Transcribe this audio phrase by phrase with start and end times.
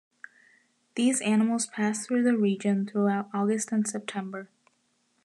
[0.95, 4.49] These animals pass through the region throughout August and September.